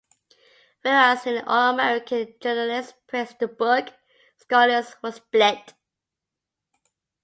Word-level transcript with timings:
Whereas 0.81 1.27
nearly 1.27 1.41
all 1.45 1.73
American 1.75 2.33
journalists 2.41 2.95
praised 3.05 3.37
the 3.37 3.47
book, 3.47 3.89
scholars 4.39 4.95
were 5.03 5.11
split. 5.11 5.75